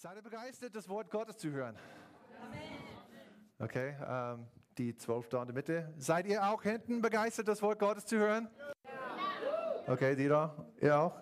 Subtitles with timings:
[0.00, 1.74] Seid ihr begeistert, das Wort Gottes zu hören?
[3.58, 4.46] Okay, ähm,
[4.78, 5.92] die zwölf da in der Mitte.
[5.98, 8.48] Seid ihr auch hinten begeistert, das Wort Gottes zu hören?
[9.88, 10.54] Okay, die da?
[10.80, 11.20] Ihr auch?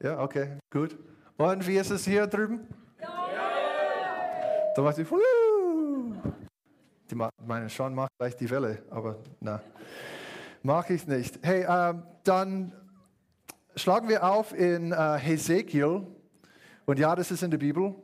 [0.00, 0.96] Ja, okay, gut.
[1.36, 2.66] Und wie ist es hier drüben?
[2.98, 5.04] Da macht sie,
[7.10, 9.60] die meine schon macht gleich die Welle, aber na,
[10.62, 11.40] mache ich nicht.
[11.42, 12.72] Hey, ähm, dann
[13.74, 16.15] schlagen wir auf in äh, Hesekiel.
[16.86, 17.94] Und ja, das ist in der Bibel.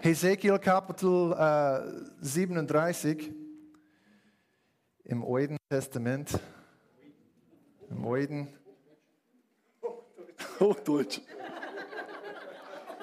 [0.00, 3.30] Hesekiel Kapitel äh, 37
[5.04, 6.40] im Alten Testament.
[7.90, 8.48] Im Alten.
[10.58, 11.20] Hochdeutsch.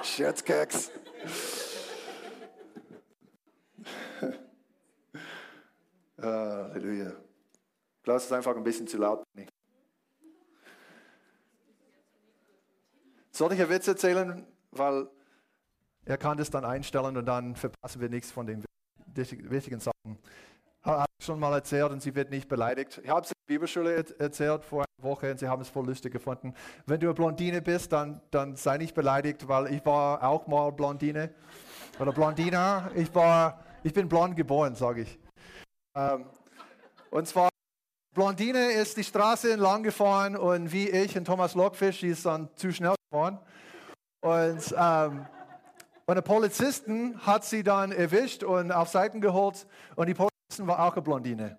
[0.02, 0.92] Scherzkeks.
[6.20, 7.10] Halleluja.
[7.10, 9.24] Ich glaube, es einfach ein bisschen zu laut.
[13.42, 14.46] Soll ich einen Witz erzählen?
[14.70, 15.08] Weil
[16.06, 18.64] er kann das dann einstellen und dann verpassen wir nichts von den
[19.16, 20.20] wichtigen Sachen.
[20.84, 23.02] Habe ich schon mal erzählt und sie wird nicht beleidigt.
[23.04, 25.88] Ich habe es in der Bibelschule erzählt vor einer Woche und sie haben es voll
[25.88, 26.54] lustig gefunden.
[26.86, 30.72] Wenn du eine Blondine bist, dann, dann sei nicht beleidigt, weil ich war auch mal
[30.72, 31.32] Blondine
[31.98, 32.92] oder Blondina.
[32.94, 35.20] Ich, war, ich bin blond geboren, sage ich.
[35.96, 36.26] Ähm,
[37.10, 37.50] und zwar,
[38.14, 42.50] Blondine ist die Straße entlang gefahren und wie ich und Thomas Lockfish, die ist dann
[42.56, 43.40] zu schnell gefahren.
[44.20, 45.26] Und, ähm,
[46.06, 50.86] und der Polizisten hat sie dann erwischt und auf Seiten geholt und die Polizisten war
[50.86, 51.58] auch eine Blondine.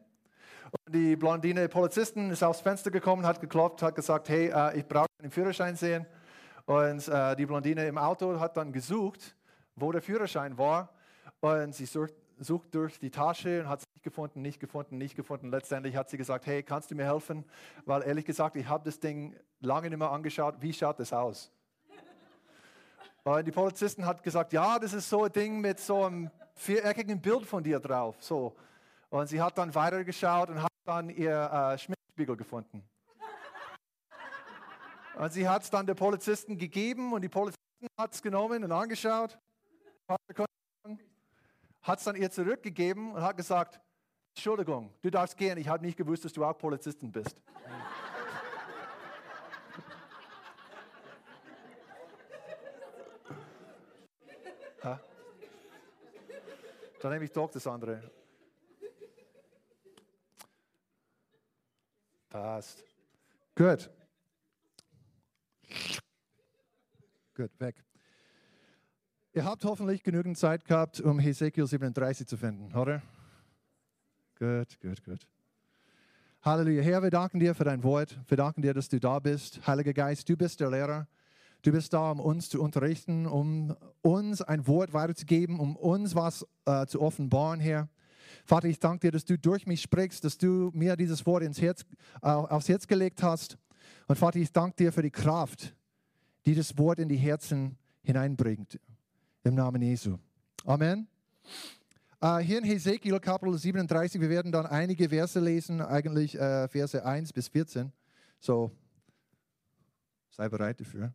[0.73, 4.87] Und die Blondine Polizisten ist aufs Fenster gekommen, hat geklopft, hat gesagt, hey, äh, ich
[4.87, 6.05] brauche einen Führerschein sehen.
[6.67, 9.35] Und äh, die Blondine im Auto hat dann gesucht,
[9.75, 10.91] wo der Führerschein war.
[11.41, 12.13] Und sie sucht,
[12.43, 15.51] sucht durch die Tasche und hat es nicht gefunden, nicht gefunden, nicht gefunden.
[15.51, 17.45] Letztendlich hat sie gesagt, hey, kannst du mir helfen?
[17.85, 20.57] Weil ehrlich gesagt, ich habe das Ding lange nicht mehr angeschaut.
[20.61, 21.51] Wie schaut das aus?
[23.25, 27.21] Und die Polizisten hat gesagt, ja, das ist so ein Ding mit so einem viereckigen
[27.21, 28.17] Bild von dir drauf.
[28.21, 28.57] So.
[29.11, 32.83] Und sie hat dann weitergeschaut und hat dann ihr äh, Schminkspiegel gefunden.
[35.17, 38.73] Und sie hat es dann der Polizisten gegeben und die Polizisten hat es genommen und
[38.73, 39.39] angeschaut
[41.83, 43.81] hat es dann ihr zurückgegeben und hat gesagt,
[44.35, 47.37] Entschuldigung, du darfst gehen, ich habe nicht gewusst, dass du auch Polizistin bist.
[57.03, 58.01] Dann nehme ich doch das andere.
[62.29, 62.85] Passt.
[63.57, 63.91] Gut.
[67.35, 67.85] Gut, weg.
[69.35, 73.01] Ihr habt hoffentlich genügend Zeit gehabt, um Hesekiel 37 zu finden, oder?
[74.39, 75.27] Gut, gut, gut.
[76.43, 76.83] Halleluja.
[76.83, 78.21] Herr, wir danken dir für dein Wort.
[78.29, 79.67] Wir danken dir, dass du da bist.
[79.67, 81.09] Heiliger Geist, du bist der Lehrer.
[81.63, 86.47] Du bist da, um uns zu unterrichten, um uns ein Wort weiterzugeben, um uns was
[86.67, 87.89] äh, zu offenbaren, Herr.
[88.45, 91.59] Vater, ich danke dir, dass du durch mich sprichst, dass du mir dieses Wort ins
[91.59, 91.87] Herz,
[92.21, 93.57] äh, aufs Herz gelegt hast.
[94.09, 95.75] Und Vater, ich danke dir für die Kraft,
[96.45, 98.79] die das Wort in die Herzen hineinbringt.
[99.45, 100.19] Im Namen Jesu.
[100.65, 101.09] Amen.
[102.23, 107.05] Uh, hier in Hesekiel Kapitel 37, wir werden dann einige Verse lesen, eigentlich uh, Verse
[107.05, 107.91] 1 bis 14.
[108.39, 108.71] So,
[110.31, 111.13] sei bereit dafür.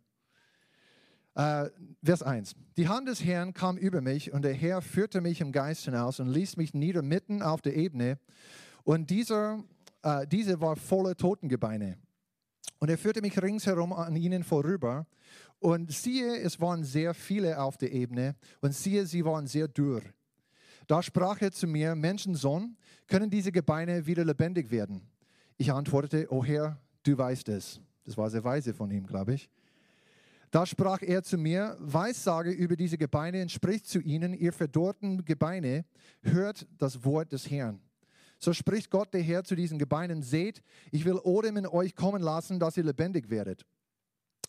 [1.34, 1.70] Uh,
[2.04, 2.54] Vers 1.
[2.76, 6.20] Die Hand des Herrn kam über mich und der Herr führte mich im Geist hinaus
[6.20, 8.18] und ließ mich nieder mitten auf der Ebene.
[8.84, 9.64] Und dieser,
[10.30, 11.98] diese war voller Totengebeine.
[12.78, 15.06] Und er führte mich ringsherum an ihnen vorüber.
[15.58, 18.36] Und siehe, es waren sehr viele auf der Ebene.
[18.60, 20.02] Und siehe, sie waren sehr dürr.
[20.86, 25.02] Da sprach er zu mir, Menschensohn, können diese Gebeine wieder lebendig werden?
[25.56, 27.80] Ich antwortete, O Herr, du weißt es.
[28.04, 29.50] Das war sehr weise von ihm, glaube ich.
[30.50, 35.24] Da sprach er zu mir, Weissage über diese Gebeine und spricht zu ihnen, ihr verdorrten
[35.24, 35.84] Gebeine,
[36.22, 37.80] hört das Wort des Herrn.
[38.38, 40.62] So spricht Gott der Herr zu diesen Gebeinen, seht,
[40.92, 43.66] ich will Odem in euch kommen lassen, dass ihr lebendig werdet.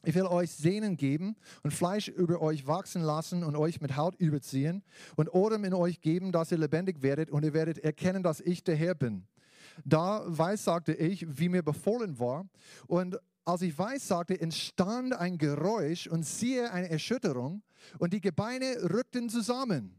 [0.04, 4.16] Ich will euch Sehnen geben und Fleisch über euch wachsen lassen und euch mit Haut
[4.16, 4.84] überziehen
[5.18, 8.64] und Odem in euch geben, dass ihr lebendig werdet und ihr werdet erkennen, dass ich
[8.64, 9.28] der Herr bin.
[9.84, 12.48] Da weissagte ich, wie mir befohlen war
[12.88, 17.64] und als ich weissagte, entstand ein Geräusch und siehe eine Erschütterung
[17.98, 19.96] und die Gebeine rückten zusammen,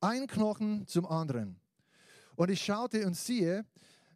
[0.00, 1.60] ein Knochen zum anderen.
[2.36, 3.64] Und ich schaute und siehe,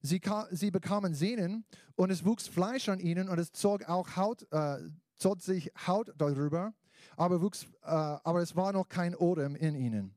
[0.02, 0.20] sie,
[0.50, 1.64] sie bekamen Sehnen
[1.96, 4.78] und es wuchs Fleisch an ihnen und es zog auch Haut, äh,
[5.16, 6.72] zog sich Haut darüber,
[7.16, 10.14] aber, wuchs, äh, aber es war noch kein Odem in ihnen.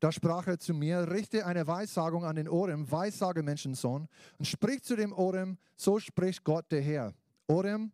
[0.00, 4.82] Da sprach er zu mir, richte eine Weissagung an den Orem, Weissage Menschensohn, und sprich
[4.82, 7.14] zu dem Orem, so spricht Gott der Herr.
[7.46, 7.92] Orem,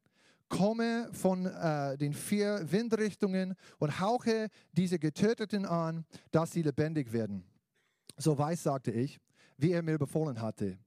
[0.49, 7.45] komme von äh, den vier Windrichtungen und hauche diese Getöteten an, dass sie lebendig werden.
[8.17, 9.21] So weiß, sagte ich,
[9.59, 10.79] wie er mir befohlen hatte.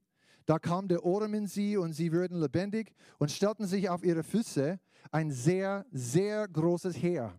[0.44, 4.24] Da kam der Ohren in sie und sie würden lebendig und stellten sich auf ihre
[4.24, 4.80] Füße,
[5.12, 7.32] ein sehr, sehr großes Heer.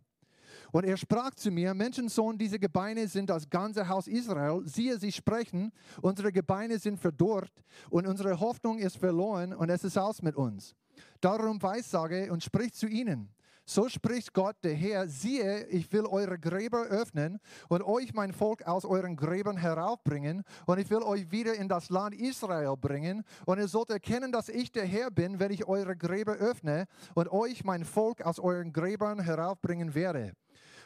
[0.71, 4.61] Und er sprach zu mir, Menschensohn, diese Gebeine sind das ganze Haus Israel.
[4.65, 5.71] Siehe, sie sprechen,
[6.01, 7.51] unsere Gebeine sind verdorrt
[7.89, 10.75] und unsere Hoffnung ist verloren und es ist aus mit uns.
[11.21, 13.29] Darum weissage und sprich zu ihnen.
[13.65, 17.39] So spricht Gott, der Herr, siehe, ich will eure Gräber öffnen
[17.69, 21.89] und euch mein Volk aus euren Gräbern heraufbringen und ich will euch wieder in das
[21.89, 25.95] Land Israel bringen und ihr sollt erkennen, dass ich der Herr bin, wenn ich eure
[25.95, 30.33] Gräber öffne und euch mein Volk aus euren Gräbern heraufbringen werde.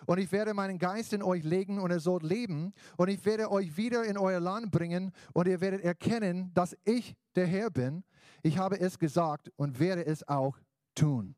[0.06, 3.50] Und ich werde meinen Geist in euch legen und ihr sollt leben und ich werde
[3.50, 8.04] euch wieder in euer Land bringen und ihr werdet erkennen, dass ich der Herr bin.
[8.44, 10.60] Ich habe es gesagt und werde es auch
[10.94, 11.37] tun.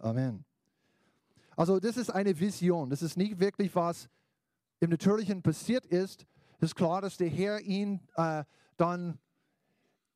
[0.00, 0.44] Amen.
[1.56, 2.88] Also das ist eine Vision.
[2.88, 4.08] Das ist nicht wirklich, was
[4.80, 6.24] im Natürlichen passiert ist.
[6.60, 8.44] Es ist klar, dass der Herr ihn äh,
[8.76, 9.18] dann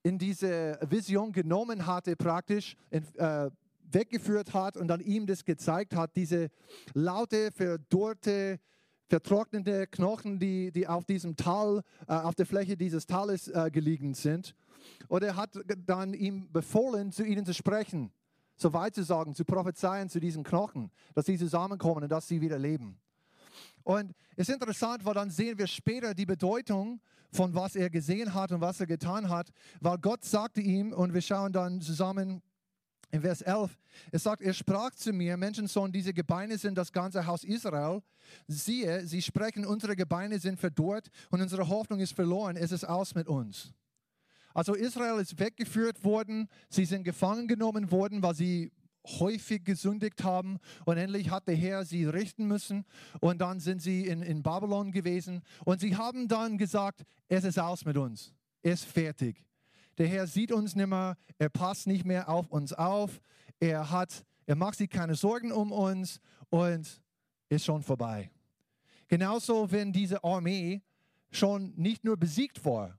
[0.05, 3.51] in diese Vision genommen hatte, praktisch äh,
[3.91, 6.49] weggeführt hat und dann ihm das gezeigt hat, diese
[6.95, 8.61] laute, verdorrte,
[9.09, 14.15] vertrocknete Knochen, die, die auf diesem Tal, äh, auf der Fläche dieses Tales äh, gelegen
[14.15, 14.55] sind.
[15.09, 18.13] Und er hat dann ihm befohlen, zu ihnen zu sprechen
[18.57, 22.41] so weit zu sagen, zu prophezeien zu diesen Knochen, dass sie zusammenkommen und dass sie
[22.41, 22.99] wieder leben.
[23.85, 27.01] Und es ist interessant, weil dann sehen wir später die Bedeutung
[27.33, 29.51] von was er gesehen hat und was er getan hat,
[29.81, 32.43] weil Gott sagte ihm, und wir schauen dann zusammen
[33.11, 33.79] in Vers 11,
[34.11, 38.03] es sagt, er sprach zu mir, Menschensohn, diese Gebeine sind das ganze Haus Israel.
[38.47, 43.15] Siehe, sie sprechen, unsere Gebeine sind verdorrt und unsere Hoffnung ist verloren, es ist aus
[43.15, 43.75] mit uns.
[44.55, 48.73] Also Israel ist weggeführt worden, sie sind gefangen genommen worden, weil sie
[49.07, 50.59] häufig gesündigt haben.
[50.85, 52.85] Und endlich hat der Herr sie richten müssen.
[53.21, 55.43] Und dann sind sie in, in Babylon gewesen.
[55.65, 59.45] Und sie haben dann gesagt, es ist aus mit uns, es ist fertig.
[59.99, 63.21] Der Herr sieht uns nicht mehr, er passt nicht mehr auf uns auf,
[63.61, 66.19] er, hat, er macht sich keine Sorgen um uns
[66.49, 67.03] und
[67.49, 68.31] ist schon vorbei.
[69.09, 70.81] Genauso, wenn diese Armee
[71.31, 72.99] schon nicht nur besiegt war,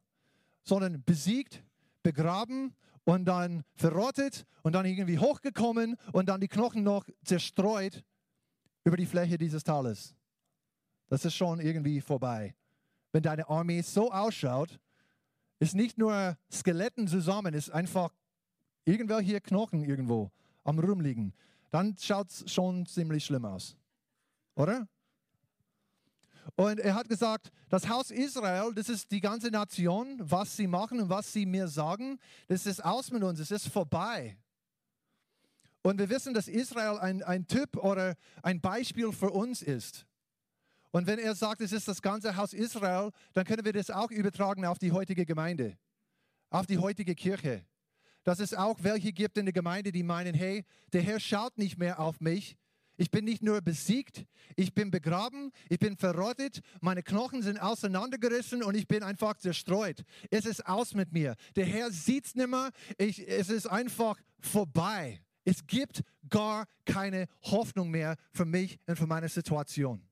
[0.64, 1.64] sondern besiegt,
[2.02, 2.76] begraben
[3.06, 8.04] und dann verrottet und dann irgendwie hochgekommen und dann die Knochen noch zerstreut
[8.84, 10.16] über die Fläche dieses Tales.
[11.08, 12.56] Das ist schon irgendwie vorbei.
[13.12, 14.80] Wenn deine Armee so ausschaut,
[15.60, 18.14] ist nicht nur Skeletten zusammen, ist einfach
[18.86, 20.32] irgendwelche Knochen irgendwo
[20.64, 21.34] am Rumliegen.
[21.72, 23.78] Dann schaut es schon ziemlich schlimm aus.
[24.56, 24.88] Oder?
[26.56, 31.00] Und er hat gesagt, das Haus Israel, das ist die ganze Nation, was sie machen
[31.00, 34.38] und was sie mir sagen, das ist aus mit uns, es ist vorbei.
[35.82, 40.06] Und wir wissen, dass Israel ein, ein Typ oder ein Beispiel für uns ist.
[40.92, 44.12] Und wenn er sagt, es ist das ganze Haus Israel, dann können wir das auch
[44.12, 45.78] übertragen auf die heutige Gemeinde,
[46.52, 47.66] auf die heutige Kirche.
[48.24, 50.64] Dass es auch welche gibt in der Gemeinde, die meinen, hey,
[50.94, 52.56] der Herr schaut nicht mehr auf mich,
[52.98, 54.26] ich bin nicht nur besiegt,
[54.56, 60.04] ich bin begraben, ich bin verrottet, meine Knochen sind auseinandergerissen und ich bin einfach zerstreut.
[60.30, 61.36] Es ist aus mit mir.
[61.56, 62.72] Der Herr sieht es nicht mehr.
[62.98, 65.22] Ich, es ist einfach vorbei.
[65.46, 70.08] Es gibt gar keine Hoffnung mehr für mich und für meine Situation.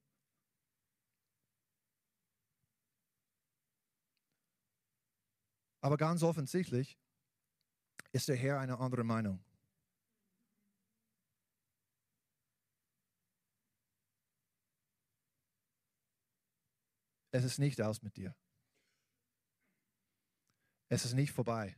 [5.82, 6.98] Aber ganz offensichtlich
[8.12, 9.44] ist der Herr eine andere Meinung.
[17.32, 18.36] Es ist nicht aus mit dir.
[20.90, 21.78] Es ist nicht vorbei.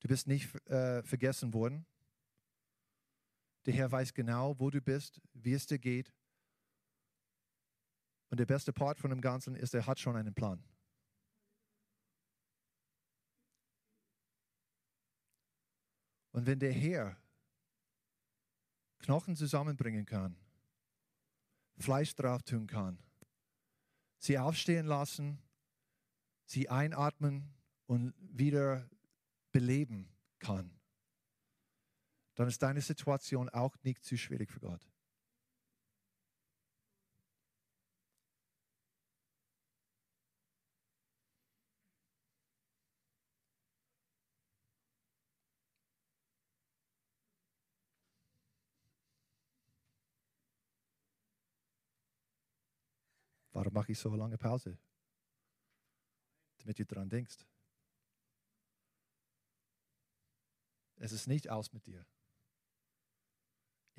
[0.00, 1.86] Du bist nicht äh, vergessen worden.
[3.66, 6.14] Der Herr weiß genau, wo du bist, wie es dir geht.
[8.28, 10.62] Und der beste Part von dem Ganzen ist, er hat schon einen Plan.
[16.32, 17.16] Und wenn der Herr
[18.98, 20.36] Knochen zusammenbringen kann,
[21.78, 23.02] Fleisch drauf tun kann,
[24.20, 25.42] sie aufstehen lassen,
[26.44, 27.52] sie einatmen
[27.86, 28.88] und wieder
[29.50, 30.08] beleben
[30.38, 30.70] kann,
[32.34, 34.89] dann ist deine Situation auch nicht zu schwierig für Gott.
[53.52, 54.78] Warum mache ich so lange Pause?
[56.58, 57.38] Damit du daran denkst.
[60.96, 62.06] Es ist nicht aus mit dir.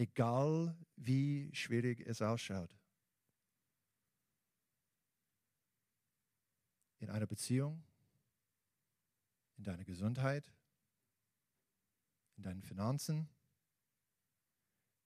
[0.02, 2.76] egal wie schwierig es ausschaut.
[7.00, 7.84] In einer Beziehung,
[9.58, 10.52] in deiner Gesundheit,
[12.38, 13.30] in deinen Finanzen,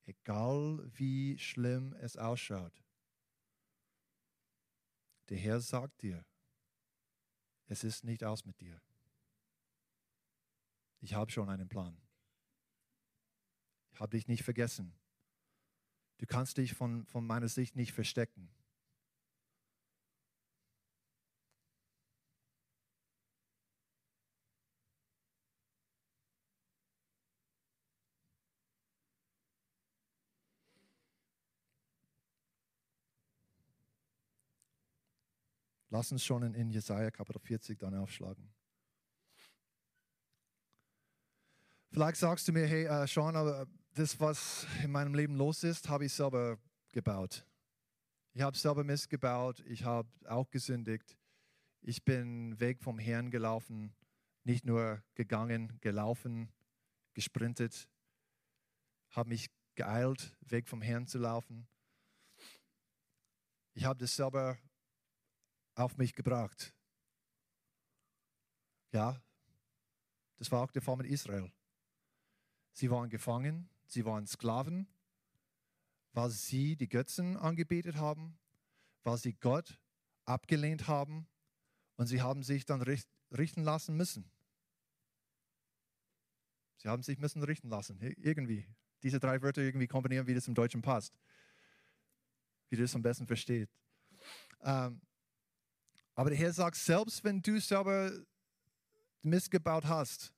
[0.06, 2.85] egal wie schlimm es ausschaut.
[5.30, 6.26] Der Herr sagt dir,
[7.68, 8.80] es ist nicht aus mit dir.
[11.02, 12.00] Ich habe schon einen Plan.
[13.92, 14.94] Ich habe dich nicht vergessen.
[16.18, 18.50] Du kannst dich von, von meiner Sicht nicht verstecken.
[35.96, 38.54] Lass uns schon in, Jesaja Kapitel 40 dann aufschlagen.
[41.90, 45.88] Vielleicht sagst du mir, hey, äh, Sean, aber das, was in meinem Leben los ist,
[45.88, 46.60] habe ich selber
[46.92, 47.48] gebaut.
[48.34, 51.18] Ich habe selber Mist gebaut, ich habe auch gesündigt.
[51.80, 53.96] Ich bin weg vom Herrn gelaufen,
[54.44, 56.52] nicht nur gegangen, gelaufen,
[57.14, 57.88] gesprintet,
[59.12, 61.70] habe mich geeilt, weg vom Herrn zu laufen.
[63.76, 64.58] Ich habe das selber
[65.76, 66.74] auf mich gebracht.
[68.92, 69.22] Ja,
[70.38, 71.52] das war auch der Fall mit Israel.
[72.72, 74.88] Sie waren gefangen, sie waren Sklaven,
[76.14, 78.38] weil sie die Götzen angebetet haben,
[79.04, 79.80] weil sie Gott
[80.26, 81.28] abgelehnt haben
[81.98, 84.30] und sie haben sich dann richten lassen müssen.
[86.78, 88.68] Sie haben sich müssen richten lassen, irgendwie.
[89.04, 91.18] Diese drei Wörter irgendwie kombinieren, wie das im Deutschen passt.
[92.70, 93.70] Wie du es am besten versteht.
[94.62, 95.02] Ähm,
[96.16, 98.12] aber der Herr sagt, selbst wenn du selber
[99.22, 100.34] Mist gebaut hast,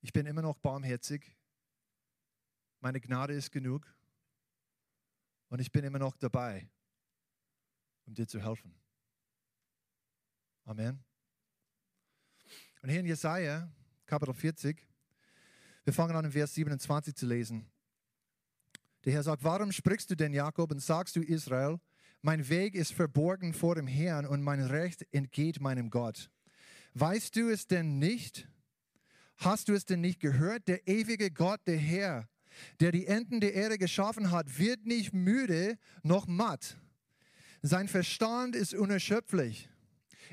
[0.00, 1.36] ich bin immer noch barmherzig,
[2.80, 3.86] meine Gnade ist genug
[5.48, 6.70] und ich bin immer noch dabei,
[8.06, 8.74] um dir zu helfen.
[10.64, 11.04] Amen.
[12.82, 13.70] Und hier in Jesaja,
[14.06, 14.86] Kapitel 40,
[15.84, 17.70] wir fangen an, in Vers 27 zu lesen.
[19.04, 21.78] Der Herr sagt, warum sprichst du denn, Jakob, und sagst du, Israel,
[22.22, 26.30] mein Weg ist verborgen vor dem Herrn und mein Recht entgeht meinem Gott.
[26.94, 28.46] Weißt du es denn nicht?
[29.36, 30.68] Hast du es denn nicht gehört?
[30.68, 32.28] Der ewige Gott, der Herr,
[32.80, 36.76] der die Enden der Erde geschaffen hat, wird nicht müde noch matt.
[37.62, 39.70] Sein Verstand ist unerschöpflich.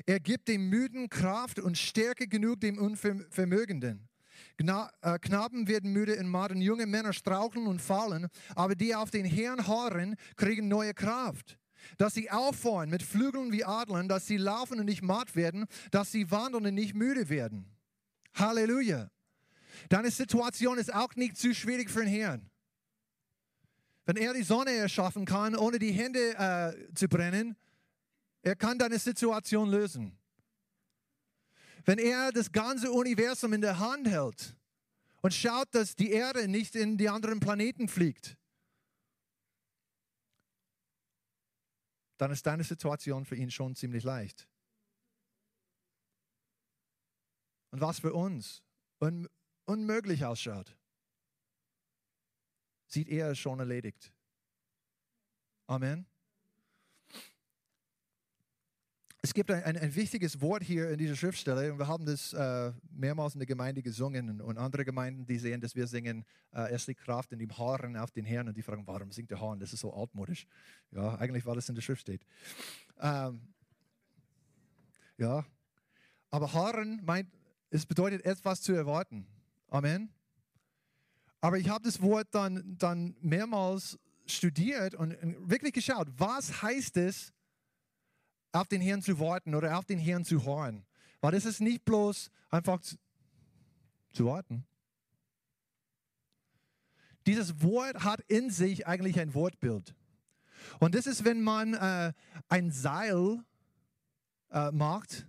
[0.04, 4.08] Er gibt dem Müden Kraft und Stärke genug dem Unvermögenden.
[4.58, 9.24] Äh, Knaben werden müde in Maden, junge Männer straucheln und fallen, aber die auf den
[9.24, 11.58] Herrn harren, kriegen neue Kraft.
[11.96, 16.10] Dass sie auffahren mit Flügeln wie Adlern, dass sie laufen und nicht matt werden, dass
[16.10, 17.76] sie wandeln und nicht müde werden.
[18.34, 19.10] Halleluja.
[19.88, 22.50] Deine Situation ist auch nicht zu schwierig für den Herrn.
[24.06, 27.56] Wenn er die Sonne erschaffen kann, ohne die Hände äh, zu brennen,
[28.42, 30.18] er kann deine Situation lösen.
[31.84, 34.56] Wenn er das ganze Universum in der Hand hält
[35.22, 38.36] und schaut, dass die Erde nicht in die anderen Planeten fliegt,
[42.18, 44.48] dann ist deine Situation für ihn schon ziemlich leicht.
[47.70, 48.62] Und was für uns
[49.00, 49.28] un
[49.66, 50.76] unmöglich ausschaut,
[52.86, 54.12] sieht er schon erledigt.
[55.66, 56.06] Amen.
[59.28, 62.32] Es gibt ein, ein, ein, wichtiges Wort hier in dieser Schriftstelle und wir haben das
[62.32, 66.70] äh, mehrmals in der Gemeinde gesungen und andere Gemeinden, die sehen, dass wir singen, äh,
[66.72, 69.38] es liegt Kraft in dem Haaren auf den Herrn und die fragen, warum singt der
[69.38, 69.60] Haaren?
[69.60, 70.46] Das ist so altmodisch.
[70.92, 72.24] Ja, eigentlich, weil es in der Schrift steht.
[73.00, 73.42] Ähm,
[75.18, 75.44] ja,
[76.30, 77.28] aber Haaren meint,
[77.68, 79.26] es bedeutet etwas zu erwarten.
[79.68, 80.08] Amen.
[81.42, 85.14] Aber ich habe das Wort dann, dann mehrmals studiert und
[85.46, 87.34] wirklich geschaut, was heißt es,
[88.52, 90.84] auf den Herrn zu warten oder auf den Herrn zu hören.
[91.20, 92.96] Weil das ist nicht bloß einfach zu,
[94.12, 94.66] zu warten.
[97.26, 99.94] Dieses Wort hat in sich eigentlich ein Wortbild.
[100.80, 102.12] Und das ist, wenn man äh,
[102.48, 103.44] ein Seil
[104.50, 105.26] äh, macht,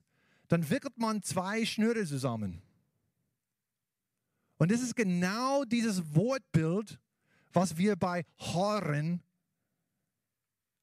[0.48, 2.62] dann wickelt man zwei Schnüre zusammen.
[4.58, 7.00] Und das ist genau dieses Wortbild,
[7.54, 9.22] was wir bei Horren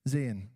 [0.04, 0.55] sehen.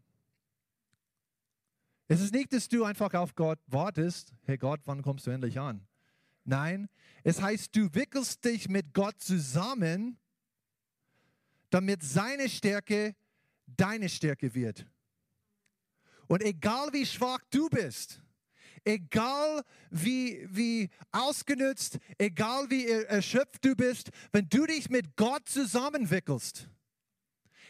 [2.11, 5.61] Es ist nicht, dass du einfach auf Gott wartest, hey Gott, wann kommst du endlich
[5.61, 5.87] an?
[6.45, 6.89] Nein,
[7.23, 10.19] es heißt, du wickelst dich mit Gott zusammen,
[11.71, 13.15] damit seine Stärke
[13.69, 14.87] deine Stärke wird.
[16.27, 18.21] Und egal wie schwach du bist,
[18.83, 26.69] egal wie, wie ausgenützt, egal wie erschöpft du bist, wenn du dich mit Gott zusammenwickelst,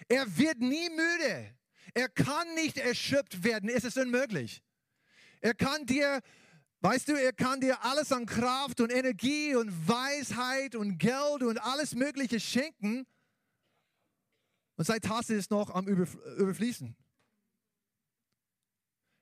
[0.08, 1.59] er wird nie müde.
[1.94, 3.68] Er kann nicht erschöpft werden.
[3.68, 4.62] Es ist unmöglich.
[5.40, 6.20] Er kann dir,
[6.80, 11.58] weißt du, er kann dir alles an Kraft und Energie und Weisheit und Geld und
[11.58, 13.06] alles Mögliche schenken.
[14.76, 16.96] Und seine Tasse ist noch am Überfließen.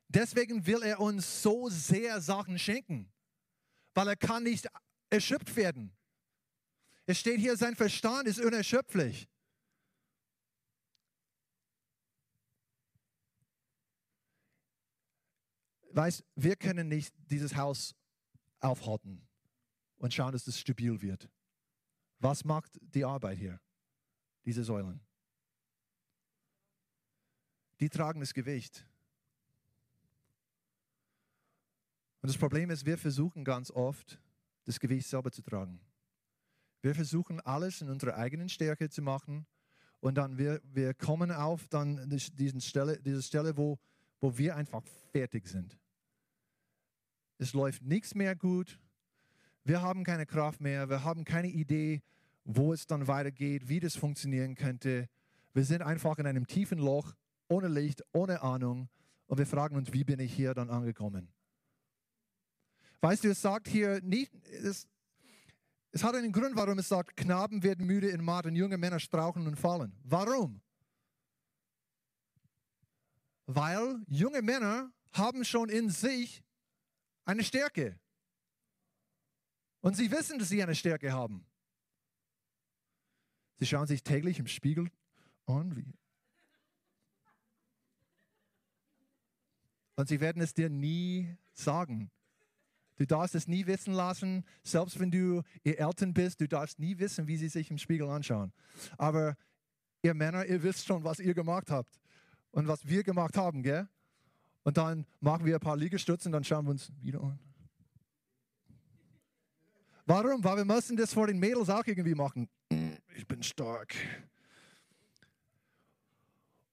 [0.09, 3.13] Deswegen will er uns so sehr Sachen schenken,
[3.95, 4.67] weil er kann nicht
[5.11, 5.95] erschöpft werden.
[7.07, 9.29] Es steht hier, sein Verstand ist unerschöpflich.
[15.91, 17.95] Weißt, wir können nicht dieses Haus
[18.61, 19.27] aufhalten
[19.97, 21.29] und schauen, dass es stabil wird.
[22.19, 23.61] Was macht die Arbeit hier?
[24.45, 25.01] Diese Säulen.
[27.81, 28.85] Die tragen das Gewicht.
[32.21, 34.21] Und das Problem ist, wir versuchen ganz oft,
[34.65, 35.81] das Gewicht selber zu tragen.
[36.83, 39.47] Wir versuchen alles in unserer eigenen Stärke zu machen
[40.01, 43.79] und dann wir, wir kommen auf dann diesen Stelle, diese Stelle, wo,
[44.21, 44.83] wo wir einfach
[45.13, 45.79] fertig sind.
[47.39, 48.79] Es läuft nichts mehr gut.
[49.65, 50.89] Wir haben keine Kraft mehr.
[50.89, 52.03] Wir haben keine Idee,
[52.45, 55.09] wo es dann weitergeht, wie das funktionieren könnte.
[55.55, 57.15] Wir sind einfach in einem tiefen Loch,
[57.49, 58.89] ohne Licht, ohne Ahnung.
[59.27, 61.29] Und wir fragen uns, wie bin ich hier dann angekommen?
[63.01, 64.89] Weißt du, es sagt hier nicht, es,
[65.93, 68.99] es hat einen Grund, warum es sagt, Knaben werden müde in Maat und junge Männer
[68.99, 69.93] strauchen und fallen.
[70.03, 70.61] Warum?
[73.51, 76.45] Weil junge Männer haben schon in sich
[77.25, 77.99] eine Stärke.
[79.81, 81.47] Und sie wissen, dass sie eine Stärke haben.
[83.59, 84.91] Sie schauen sich täglich im Spiegel
[85.47, 85.75] an.
[85.75, 85.87] Wie
[89.97, 92.11] und sie werden es dir nie sagen.
[92.97, 96.99] Du darfst es nie wissen lassen, selbst wenn du ihr Eltern bist, du darfst nie
[96.99, 98.53] wissen, wie sie sich im Spiegel anschauen.
[98.99, 99.37] Aber
[100.03, 101.99] ihr Männer, ihr wisst schon, was ihr gemacht habt
[102.51, 103.89] und was wir gemacht haben, gell?
[104.65, 107.39] Und dann machen wir ein paar Liegestützen, dann schauen wir uns wieder an.
[110.05, 110.43] Warum?
[110.43, 112.49] Weil wir müssen das vor den Mädels auch irgendwie machen.
[113.15, 113.95] Ich bin stark.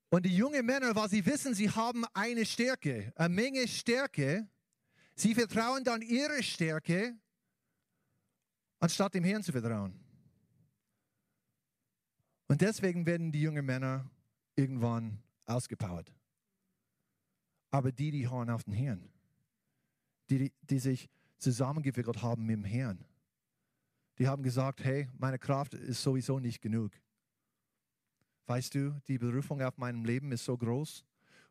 [0.09, 4.47] Und die jungen Männer, weil sie wissen, sie haben eine Stärke, eine Menge Stärke,
[5.15, 7.17] Sie vertrauen dann ihre Stärke,
[8.79, 9.97] anstatt dem Herrn zu vertrauen.
[12.47, 14.11] Und deswegen werden die jungen Männer
[14.55, 16.13] irgendwann ausgepowert.
[17.71, 19.09] Aber die, die hören auf den Herrn,
[20.29, 23.05] die, die sich zusammengewickelt haben mit dem Herrn,
[24.17, 26.91] die haben gesagt, hey, meine Kraft ist sowieso nicht genug.
[28.45, 31.03] Weißt du, die Berufung auf meinem Leben ist so groß,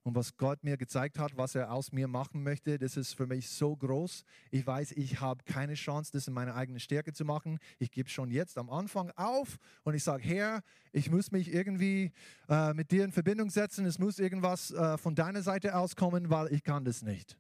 [0.05, 3.27] und was Gott mir gezeigt hat, was er aus mir machen möchte, das ist für
[3.27, 4.25] mich so groß.
[4.51, 7.59] Ich weiß, ich habe keine Chance, das in meiner eigenen Stärke zu machen.
[7.79, 10.63] Ich gebe schon jetzt am Anfang auf und ich sage, Herr,
[10.93, 12.13] ich muss mich irgendwie
[12.49, 13.87] äh, mit dir in Verbindung setzen.
[13.87, 17.39] Es muss irgendwas äh, von deiner Seite auskommen, weil ich kann das nicht.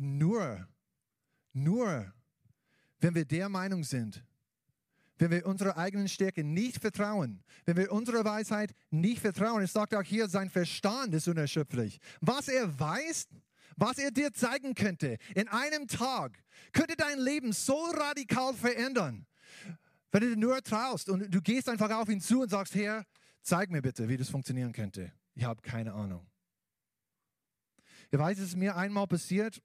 [0.00, 0.66] Nur,
[1.52, 2.12] nur,
[3.00, 4.24] wenn wir der Meinung sind,
[5.18, 9.94] wenn wir unserer eigenen Stärke nicht vertrauen, wenn wir unserer Weisheit nicht vertrauen, es sagt
[9.94, 11.98] auch hier, sein Verstand ist unerschöpflich.
[12.20, 13.28] Was er weiß,
[13.76, 19.26] was er dir zeigen könnte in einem Tag, könnte dein Leben so radikal verändern,
[20.10, 23.04] wenn du nur traust und du gehst einfach auf ihn zu und sagst, Herr,
[23.42, 25.12] zeig mir bitte, wie das funktionieren könnte.
[25.34, 26.26] Ich habe keine Ahnung.
[28.10, 29.62] Ich weiß, es ist mir einmal passiert,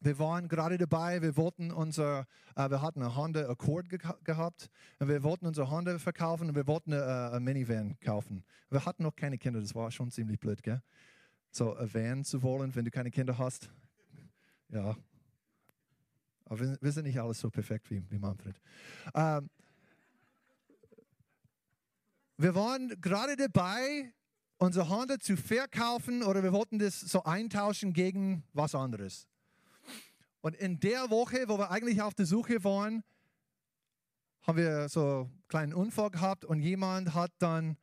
[0.00, 4.70] wir waren gerade dabei, wir wollten unser, äh, wir hatten eine Honda Accord ge gehabt
[4.98, 8.44] und wir wollten unsere Honda verkaufen und wir wollten eine, äh, eine, Minivan kaufen.
[8.70, 10.82] Wir hatten noch keine Kinder, das war schon ziemlich blöd, gell?
[11.50, 13.70] So, ein Van zu wollen, wenn du keine Kinder hast.
[14.70, 14.96] Ja.
[16.46, 18.60] Aber wir, wir sind nicht alles so perfekt wie, wie Manfred.
[19.14, 19.50] Ähm,
[22.38, 24.12] wir waren gerade dabei,
[24.58, 29.28] unsere Honda zu verkaufen oder wir wollten das so eintauschen gegen was anderes.
[30.42, 33.02] Und in der Woche, wo wir eigentlich auf der Suche waren,
[34.42, 37.76] haben wir so einen kleinen Unfall gehabt und jemand hat dann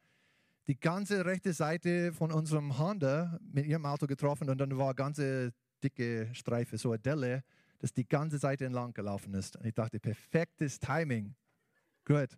[0.67, 4.95] die ganze rechte Seite von unserem Honda mit ihrem Auto getroffen und dann war eine
[4.95, 7.43] ganze dicke Streife, so eine Delle,
[7.80, 9.56] dass die ganze Seite entlang gelaufen ist.
[9.56, 11.34] Und ich dachte, perfektes Timing.
[12.04, 12.38] Gut.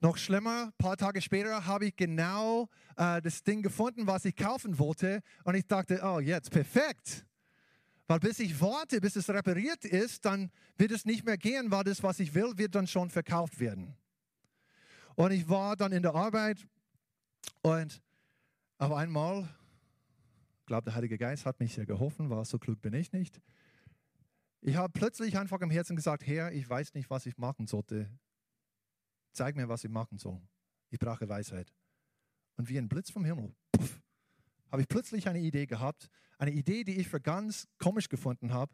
[0.00, 4.36] Noch schlimmer, ein paar Tage später habe ich genau äh, das Ding gefunden, was ich
[4.36, 5.20] kaufen wollte.
[5.42, 7.26] Und ich dachte, oh, jetzt perfekt.
[8.06, 11.84] Weil bis ich warte, bis es repariert ist, dann wird es nicht mehr gehen, weil
[11.84, 13.96] das, was ich will, wird dann schon verkauft werden.
[15.14, 16.66] Und ich war dann in der Arbeit
[17.62, 18.02] und
[18.78, 19.48] auf einmal
[20.72, 23.42] glaube, der Heilige Geist hat mich sehr geholfen, war so klug bin ich nicht.
[24.62, 28.08] Ich habe plötzlich einfach im Herzen gesagt, Herr, ich weiß nicht, was ich machen sollte.
[29.34, 30.40] Zeig mir, was ich machen soll.
[30.88, 31.70] Ich brauche Weisheit.
[32.56, 33.54] Und wie ein Blitz vom Himmel,
[34.72, 36.08] habe ich plötzlich eine Idee gehabt,
[36.38, 38.72] eine Idee, die ich für ganz komisch gefunden habe,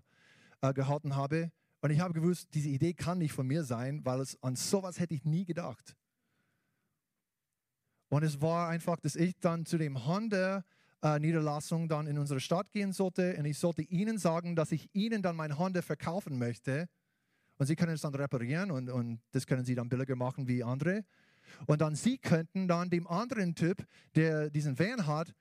[0.63, 1.51] äh, gehalten habe.
[1.81, 5.01] Und ich habe gewusst, diese Idee kann nicht von mir sein, weil es an sowas
[5.01, 5.97] hätte ich nie gedacht.
[8.09, 10.65] Und es war einfach, dass ich dann zu dem Honda
[11.03, 14.89] äh, Niederlassung dann in unsere Stadt gehen sollte und ich sollte ihnen sagen, dass ich
[14.95, 16.89] ihnen dann mein Honda verkaufen möchte.
[17.59, 20.63] Und sie können es dann reparieren und, und das können sie dann billiger machen wie
[20.63, 21.05] andere.
[21.67, 23.85] Und dann sie könnten dann dem anderen Typ,
[24.15, 25.35] der diesen Van hat,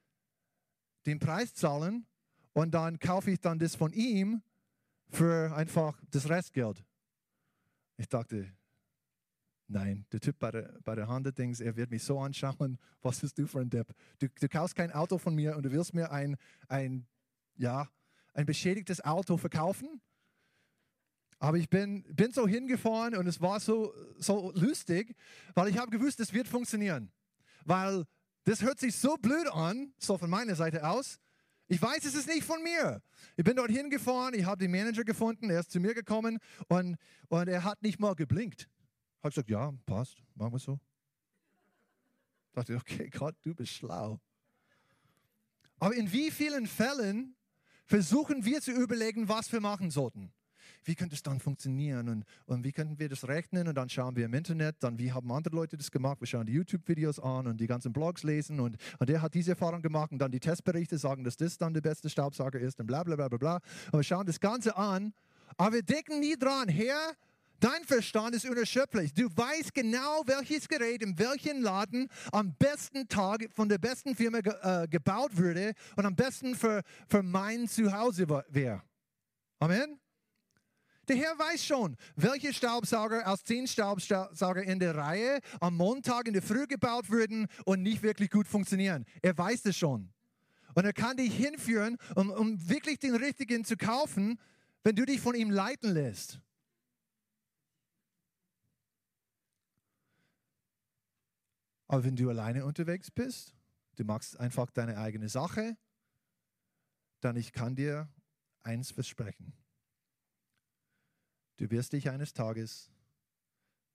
[1.07, 2.05] den Preis zahlen
[2.53, 4.41] und dann kaufe ich dann das von ihm
[5.09, 6.83] für einfach das Restgeld.
[7.95, 8.53] Ich dachte,
[9.67, 13.37] nein, der Typ bei der, bei der Handel-Dings, er wird mich so anschauen, was bist
[13.37, 13.93] du für ein Depp?
[14.19, 17.07] Du, du kaufst kein Auto von mir und du willst mir ein, ein,
[17.55, 17.89] ja,
[18.33, 20.01] ein beschädigtes Auto verkaufen?
[21.39, 25.15] Aber ich bin, bin so hingefahren und es war so, so lustig,
[25.53, 27.11] weil ich habe gewusst, es wird funktionieren.
[27.63, 28.05] Weil
[28.47, 31.19] das hört sich so blöd an, so von meiner Seite aus.
[31.67, 33.01] Ich weiß, es ist nicht von mir.
[33.35, 36.95] Ich bin dort hingefahren, ich habe den Manager gefunden, er ist zu mir gekommen und,
[37.27, 38.69] und er hat nicht mal geblinkt.
[39.21, 40.79] Hat gesagt, ja, passt, machen wir so.
[42.47, 44.17] Ich dachte, okay, Gott, du bist schlau.
[45.77, 47.35] Aber in wie vielen Fällen
[47.85, 50.31] versuchen wir zu überlegen, was wir machen sollten?
[50.85, 54.15] Wie könnte es dann funktionieren und, und wie könnten wir das rechnen und dann schauen
[54.15, 57.47] wir im Internet, dann wie haben andere Leute das gemacht, wir schauen die YouTube-Videos an
[57.47, 60.39] und die ganzen Blogs lesen und, und der hat diese Erfahrung gemacht und dann die
[60.39, 63.55] Testberichte sagen, dass das dann der beste Staubsauger ist und bla bla bla bla bla
[63.91, 65.13] und wir schauen das Ganze an,
[65.57, 67.13] aber wir denken nie dran, Herr,
[67.59, 69.13] Dein Verstand ist unerschöpflich.
[69.13, 74.41] Du weißt genau, welches Gerät in welchem Laden am besten Tag von der besten Firma
[74.41, 78.83] ge äh, gebaut würde und am besten für, für mein Zuhause wäre.
[79.59, 79.99] Amen.
[81.07, 86.33] Der Herr weiß schon, welche Staubsauger aus zehn Staubsauger in der Reihe am Montag in
[86.33, 89.05] der Früh gebaut würden und nicht wirklich gut funktionieren.
[89.21, 90.11] Er weiß es schon.
[90.75, 94.37] Und er kann dich hinführen, um, um wirklich den richtigen zu kaufen,
[94.83, 96.41] wenn du dich von ihm leiten lässt.
[101.87, 103.55] Aber wenn du alleine unterwegs bist,
[103.95, 105.77] du machst einfach deine eigene Sache,
[107.21, 108.09] dann ich kann dir
[108.61, 109.53] eins versprechen.
[111.57, 112.91] Du wirst dich eines Tages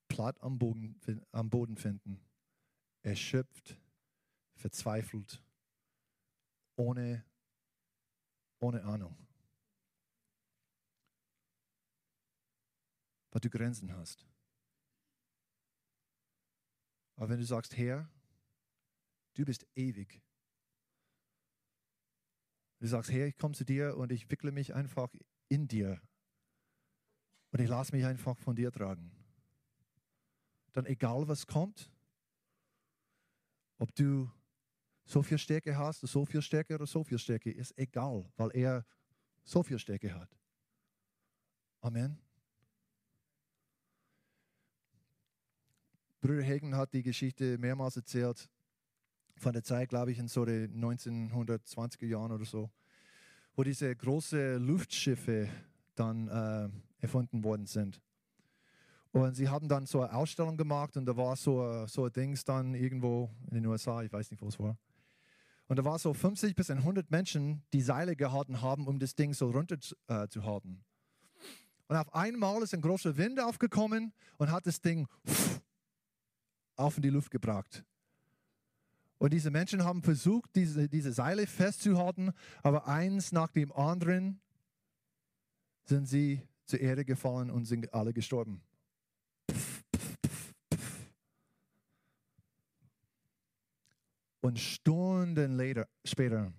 [0.08, 2.20] platt am Boden, am Boden finden,
[3.02, 3.80] erschöpft,
[4.56, 5.42] verzweifelt,
[6.76, 7.24] ohne,
[8.58, 9.16] ohne Ahnung.
[13.30, 14.26] Weil du Grenzen hast.
[17.14, 18.10] Aber wenn du sagst, Herr,
[19.34, 20.20] du bist ewig.
[22.80, 25.14] Du sagst, Herr, ich komme zu dir und ich wickle mich einfach
[25.48, 26.02] in dir
[27.52, 29.10] und ich lasse mich einfach von dir tragen.
[30.72, 31.90] Dann egal was kommt,
[33.78, 34.30] ob du
[35.04, 38.86] so viel Stärke hast, so viel Stärke oder so viel Stärke, ist egal, weil er
[39.44, 40.30] so viel Stärke hat.
[41.80, 42.18] Amen.
[46.20, 48.48] Bruder Hagen hat die Geschichte mehrmals erzählt,
[49.36, 52.70] von der Zeit, glaube ich, in so den 1920er Jahren oder so,
[53.56, 55.48] wo diese großen Luftschiffe
[55.96, 56.68] dann äh,
[57.02, 58.00] erfunden worden sind.
[59.10, 62.44] Und sie haben dann so eine Ausstellung gemacht und da war so, so ein Dings
[62.44, 64.78] dann irgendwo in den USA, ich weiß nicht, wo es war.
[65.68, 69.34] Und da war so 50 bis 100 Menschen, die Seile gehalten haben, um das Ding
[69.34, 70.82] so runterzuhalten.
[70.82, 75.06] Äh, und auf einmal ist ein großer Wind aufgekommen und hat das Ding
[76.76, 77.84] auf in die Luft gebracht.
[79.18, 84.40] Und diese Menschen haben versucht, diese, diese Seile festzuhalten, aber eins nach dem anderen
[85.84, 88.62] sind sie zur Erde gefallen und sind alle gestorben.
[94.40, 96.52] Und Stunden later, später,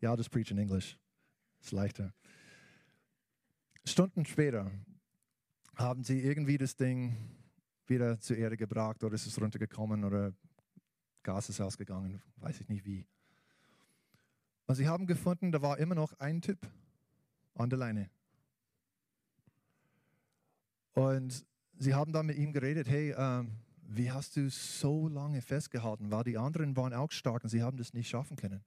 [0.00, 0.98] ja, das preach in Englisch,
[1.60, 2.14] ist leichter.
[3.84, 4.70] Stunden später
[5.76, 7.14] haben sie irgendwie das Ding
[7.86, 10.32] wieder zur Erde gebracht oder ist es runtergekommen oder
[11.22, 13.06] Gas ist ausgegangen, weiß ich nicht wie.
[14.66, 16.58] Und sie haben gefunden, da war immer noch ein Typ
[17.54, 18.10] an der Leine.
[20.94, 21.44] Und
[21.78, 23.52] sie haben dann mit ihm geredet, hey, ähm,
[23.86, 26.10] wie hast du so lange festgehalten?
[26.10, 28.64] Weil die anderen waren auch stark und sie haben das nicht schaffen können.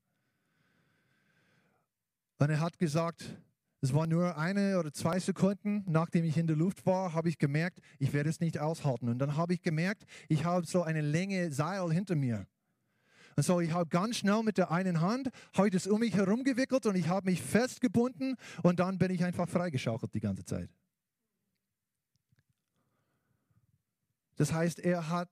[2.40, 3.36] Und er hat gesagt,
[3.82, 7.38] es war nur eine oder zwei Sekunden, nachdem ich in der Luft war, habe ich
[7.38, 9.10] gemerkt, ich werde es nicht aushalten.
[9.10, 12.48] Und dann habe ich gemerkt, ich habe so eine Länge Seil hinter mir.
[13.36, 16.44] Und so, ich habe ganz schnell mit der einen Hand heute es um mich herum
[16.44, 20.72] gewickelt und ich habe mich festgebunden und dann bin ich einfach freigeschaukelt die ganze Zeit.
[24.38, 25.30] Das heißt, er hat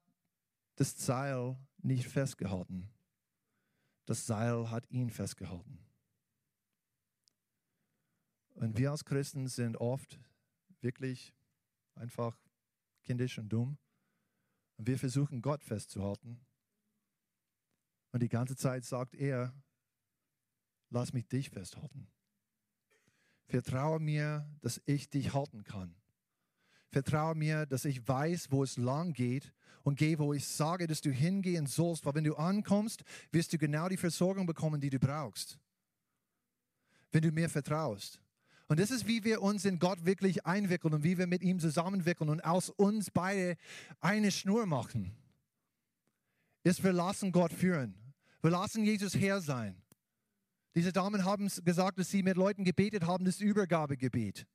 [0.76, 2.90] das Seil nicht festgehalten.
[4.06, 5.80] Das Seil hat ihn festgehalten.
[8.56, 10.20] Und wir als Christen sind oft
[10.82, 11.34] wirklich
[11.94, 12.38] einfach
[13.04, 13.78] kindisch und dumm.
[14.78, 16.46] Und wir versuchen Gott festzuhalten.
[18.12, 19.54] Und die ganze Zeit sagt er,
[20.90, 22.08] lass mich dich festhalten.
[23.48, 25.96] Vertraue mir, dass ich dich halten kann.
[26.96, 29.52] Vertraue mir, dass ich weiß, wo es lang geht
[29.84, 32.06] und gehe, wo ich sage, dass du hingehen sollst.
[32.06, 33.04] Weil wenn du ankommst,
[33.34, 35.60] wirst du genau die Versorgung bekommen, die du brauchst.
[37.12, 38.22] Wenn du mir vertraust.
[38.70, 41.60] Und das ist, wie wir uns in Gott wirklich einwickeln und wie wir mit ihm
[41.60, 43.58] zusammenwickeln und aus uns beide
[44.00, 45.12] eine Schnur machen.
[46.64, 47.94] Ist, wir lassen Gott führen.
[48.42, 49.76] Wir lassen Jesus Herr sein.
[50.76, 54.48] Diese Damen haben gesagt, dass sie mit Leuten gebetet haben, das Übergabegebet.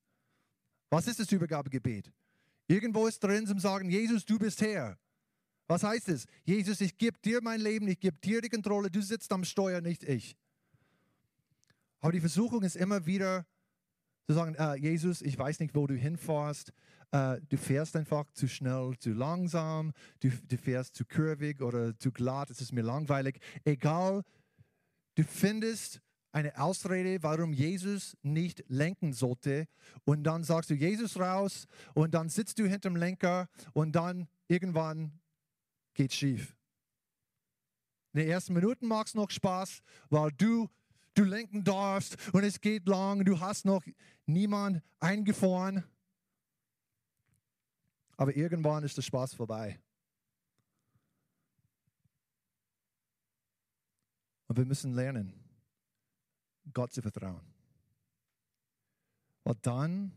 [0.88, 2.10] Was ist das Übergabegebet?
[2.70, 4.96] Irgendwo ist drin zum Sagen, Jesus, du bist Herr.
[5.66, 6.26] Was heißt es?
[6.44, 9.80] Jesus, ich gebe dir mein Leben, ich gebe dir die Kontrolle, du sitzt am Steuer,
[9.80, 10.36] nicht ich.
[11.98, 13.44] Aber die Versuchung ist immer wieder,
[14.28, 16.72] zu sagen, äh, Jesus, ich weiß nicht, wo du hinfährst.
[17.10, 22.12] Äh, du fährst einfach zu schnell, zu langsam, du, du fährst zu kurvig oder zu
[22.12, 23.40] glatt, es ist mir langweilig.
[23.64, 24.22] Egal,
[25.16, 26.00] du findest
[26.32, 29.66] eine Ausrede, warum Jesus nicht lenken sollte.
[30.04, 35.20] Und dann sagst du Jesus raus und dann sitzt du hinterm Lenker und dann irgendwann
[35.94, 36.56] geht schief.
[38.12, 40.68] In den ersten Minuten macht es noch Spaß, weil du
[41.14, 43.82] du lenken darfst und es geht lang, du hast noch
[44.26, 45.84] niemand eingefahren.
[48.16, 49.80] Aber irgendwann ist der Spaß vorbei.
[54.46, 55.39] Und wir müssen lernen,
[56.72, 57.44] Gott zu vertrauen.
[59.42, 60.12] Und dann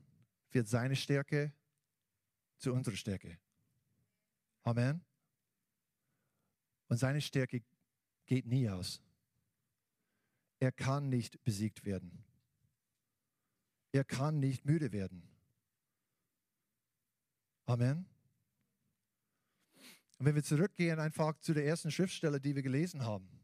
[0.51, 1.53] wird seine Stärke
[2.57, 3.39] zu unserer Stärke.
[4.63, 5.03] Amen.
[6.87, 7.63] Und seine Stärke
[8.25, 9.01] geht nie aus.
[10.59, 12.23] Er kann nicht besiegt werden.
[13.91, 15.27] Er kann nicht müde werden.
[17.65, 18.05] Amen.
[20.17, 23.42] Und wenn wir zurückgehen einfach zu der ersten Schriftstelle, die wir gelesen haben.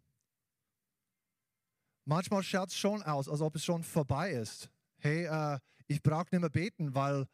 [2.09, 4.71] Manchmal schaut es schon aus, als ob es schon vorbei ist.
[4.97, 7.27] Hey, äh, ich brauche nicht mehr beten, weil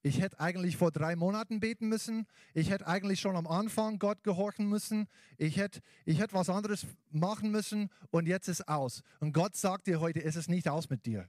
[0.00, 2.26] ich hätte eigentlich vor drei Monaten beten müssen.
[2.54, 5.08] Ich hätte eigentlich schon am Anfang Gott gehorchen müssen.
[5.36, 9.02] Ich hätte, ich hätte was anderes machen müssen und jetzt ist aus.
[9.20, 11.28] Und Gott sagt dir heute, es ist nicht aus mit dir.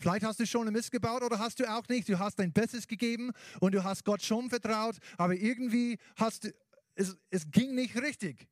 [0.00, 2.08] Vielleicht hast du schon einen Mist gebaut oder hast du auch nicht.
[2.08, 6.52] Du hast dein Bestes gegeben und du hast Gott schon vertraut, aber irgendwie hast du,
[6.96, 8.48] es, es ging nicht richtig.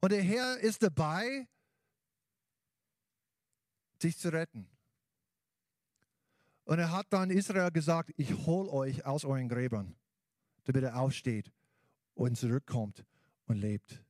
[0.00, 1.48] Und der Herr ist dabei,
[4.02, 4.68] dich zu retten.
[6.64, 9.96] Und er hat dann Israel gesagt, ich hole euch aus euren Gräbern,
[10.64, 11.50] damit er aufsteht
[12.14, 13.04] und zurückkommt
[13.46, 14.04] und lebt.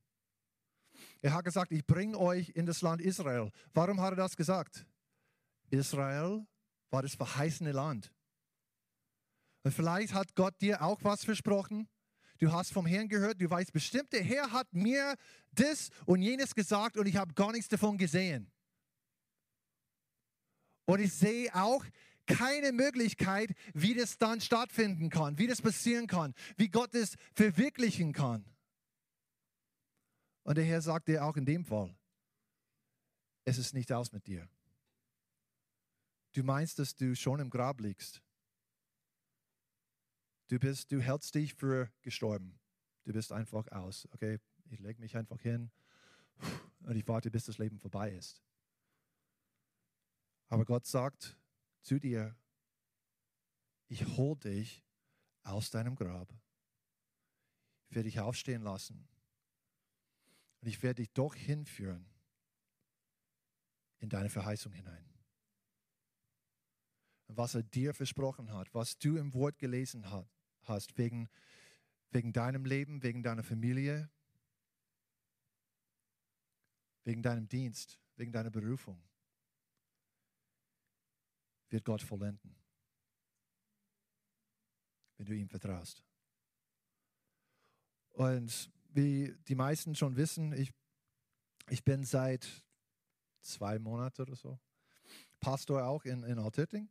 [1.21, 3.51] Er hat gesagt, ich bringe euch in das Land Israel.
[3.73, 4.85] Warum hat er das gesagt?
[5.69, 6.45] Israel
[6.89, 8.13] war das verheißene Land.
[9.63, 11.87] Und vielleicht hat Gott dir auch was versprochen.
[12.39, 15.15] Du hast vom Herrn gehört, du weißt bestimmt, der Herr hat mir
[15.51, 18.51] das und jenes gesagt und ich habe gar nichts davon gesehen.
[20.85, 21.85] Und ich sehe auch,
[22.25, 28.13] keine Möglichkeit, wie das dann stattfinden kann, wie das passieren kann, wie Gott es verwirklichen
[28.13, 28.45] kann.
[30.43, 31.95] Und der Herr sagt dir auch in dem Fall,
[33.45, 34.47] es ist nicht aus mit dir.
[36.33, 38.21] Du meinst, dass du schon im Grab liegst.
[40.49, 42.59] Du bist, du hältst dich für gestorben.
[43.05, 44.07] Du bist einfach aus.
[44.11, 44.39] Okay,
[44.71, 45.71] ich lege mich einfach hin
[46.81, 48.43] und ich warte, bis das Leben vorbei ist.
[50.47, 51.37] Aber Gott sagt,
[51.83, 52.35] zu dir,
[53.87, 54.83] ich hole dich
[55.43, 56.33] aus deinem Grab.
[57.89, 59.07] Ich werde dich aufstehen lassen.
[60.61, 62.09] Und ich werde dich doch hinführen
[63.99, 65.13] in deine Verheißung hinein.
[67.27, 70.38] Und was er dir versprochen hat, was du im Wort gelesen hast,
[70.95, 71.29] wegen,
[72.11, 74.09] wegen deinem Leben, wegen deiner Familie,
[77.03, 79.01] wegen deinem Dienst, wegen deiner Berufung
[81.69, 82.55] wird Gott vollenden,
[85.17, 86.03] wenn du ihm vertraust.
[88.09, 90.73] Und wie die meisten schon wissen, ich,
[91.69, 92.47] ich bin seit
[93.41, 94.59] zwei Monaten oder so
[95.39, 96.89] Pastor auch in, in Altötting.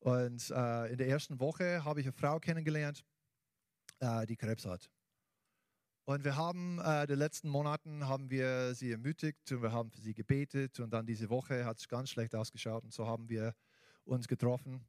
[0.00, 3.04] Und äh, in der ersten Woche habe ich eine Frau kennengelernt,
[4.00, 4.90] äh, die Krebs hat.
[6.04, 10.00] Und wir haben äh, die letzten Monaten haben wir sie ermutigt und wir haben für
[10.00, 13.54] sie gebetet und dann diese Woche hat es ganz schlecht ausgeschaut und so haben wir
[14.04, 14.86] uns getroffen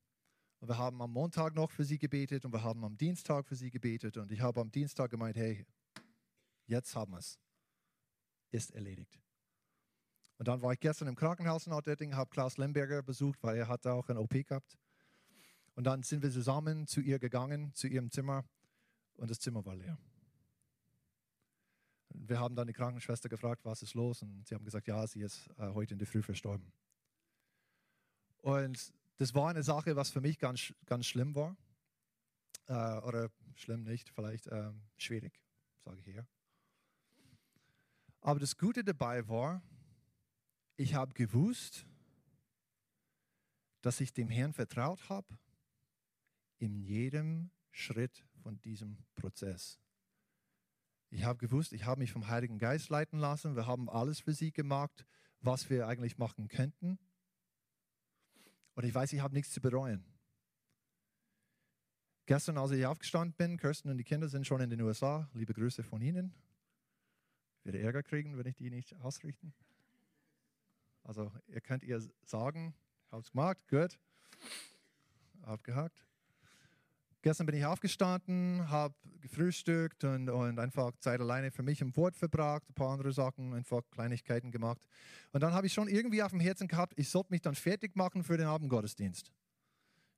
[0.62, 3.56] und wir haben am Montag noch für sie gebetet und wir haben am Dienstag für
[3.56, 5.66] sie gebetet und ich habe am Dienstag gemeint, hey,
[6.68, 7.38] jetzt haben wir es,
[8.52, 9.20] ist erledigt.
[10.38, 13.68] Und dann war ich gestern im Krankenhaus in Nordetting, habe Klaus Lemberger besucht, weil er
[13.68, 14.78] hat auch ein OP gehabt.
[15.80, 18.44] Und dann sind wir zusammen zu ihr gegangen, zu ihrem Zimmer
[19.16, 19.98] und das Zimmer war leer.
[22.10, 24.22] Wir haben dann die Krankenschwester gefragt, was ist los?
[24.22, 26.74] Und sie haben gesagt, ja, sie ist äh, heute in der Früh verstorben.
[28.42, 31.56] Und das war eine Sache, was für mich ganz, ganz schlimm war.
[32.68, 35.40] Äh, oder schlimm nicht, vielleicht äh, schwierig,
[35.86, 36.28] sage ich hier.
[38.20, 39.64] Aber das Gute dabei war,
[40.76, 41.86] ich habe gewusst,
[43.80, 45.40] dass ich dem Herrn vertraut habe
[46.60, 49.80] in jedem Schritt von diesem Prozess.
[51.10, 53.56] Ich habe gewusst, ich habe mich vom Heiligen Geist leiten lassen.
[53.56, 55.06] Wir haben alles für sie gemacht,
[55.42, 57.00] was wir eigentlich machen könnten.
[58.76, 60.06] Und ich weiß, ich habe nichts zu bereuen.
[62.28, 65.28] Gestern, als ich aufgestanden bin, Kirsten und die Kinder sind schon in den USA.
[65.34, 66.36] Liebe Grüße von Ihnen.
[67.60, 69.54] Ich werde Ärger kriegen, wenn ich die nicht ausrichten.
[71.04, 72.76] Also ihr könnt ihr sagen,
[73.10, 73.98] habe es gemacht, gut,
[75.42, 76.06] abgehakt.
[77.22, 82.16] Gestern bin ich aufgestanden, habe gefrühstückt und, und, einfach Zeit alleine für mich im Wort
[82.16, 84.82] verbracht, ein paar andere Sachen, einfach Kleinigkeiten gemacht.
[85.34, 87.96] Und dann habe ich schon irgendwie auf dem Herzen gehabt, ich sollte mich dann fertig
[87.98, 89.34] machen für den Abendgottesdienst.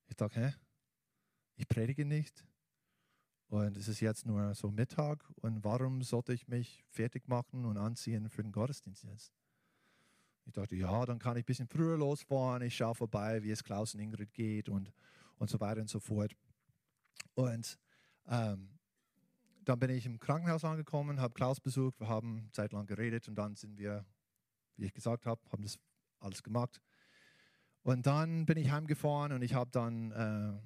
[0.09, 0.53] Ich dachte, hä?
[1.55, 2.45] Ich predige nicht.
[3.47, 5.25] Und es ist jetzt nur so Mittag.
[5.41, 9.33] Und warum sollte ich mich fertig machen und anziehen für den Gottesdienst jetzt?
[10.45, 12.61] Ich dachte, ja, dann kann ich ein bisschen früher losfahren.
[12.61, 14.91] Ich schaue vorbei, wie es Klaus und Ingrid geht und,
[15.37, 16.35] und so weiter und so fort.
[17.33, 17.77] Und
[18.27, 18.79] ähm,
[19.63, 23.55] dann bin ich im Krankenhaus angekommen, habe Klaus besucht, wir haben zeitlang geredet und dann
[23.55, 24.05] sind wir,
[24.77, 25.79] wie ich gesagt habe, haben das
[26.19, 26.81] alles gemacht.
[27.83, 30.59] Und dann bin ich heimgefahren und ich habe dann äh,